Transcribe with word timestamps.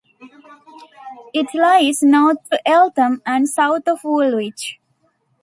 It 1.31 1.53
lies 1.53 2.01
north 2.01 2.37
of 2.51 2.57
Eltham 2.65 3.21
and 3.23 3.47
south 3.47 3.87
of 3.87 4.03
Woolwich. 4.03 4.79